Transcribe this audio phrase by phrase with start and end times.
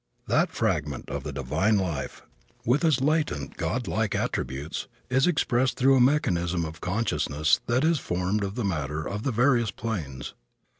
[0.25, 2.23] That fragment of the divine life,
[2.65, 7.99] with its latent God like attributes, is expressed through a mechanism of consciousness that is
[7.99, 10.33] formed of the matter of the various planes.